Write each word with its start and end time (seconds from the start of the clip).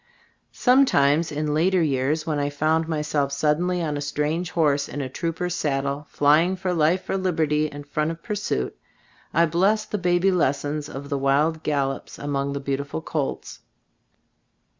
Some 0.55 0.85
times, 0.85 1.31
in 1.31 1.53
later 1.53 1.83
years, 1.83 2.25
when 2.25 2.39
I 2.39 2.49
found 2.49 2.87
myself 2.87 3.31
suddenly 3.31 3.83
on 3.83 3.97
a 3.97 4.01
strange 4.01 4.49
horse 4.49 4.89
in 4.89 4.99
a 4.99 5.07
trooper's 5.07 5.53
saddle, 5.53 6.07
flying 6.09 6.55
for 6.55 6.73
life 6.73 7.07
or 7.07 7.17
liberty 7.17 7.67
in 7.67 7.83
front 7.83 8.09
of 8.09 8.23
pursuit, 8.23 8.75
I 9.31 9.45
blessed 9.45 9.91
the 9.91 9.99
baby 9.99 10.31
lessons 10.31 10.89
of 10.89 11.09
the 11.09 11.19
wild 11.19 11.61
gallops 11.61 12.17
among 12.17 12.53
the 12.53 12.59
beautiful 12.59 13.03
colts. 13.03 13.59